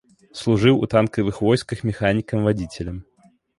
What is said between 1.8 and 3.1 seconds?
механікам-вадзіцелем.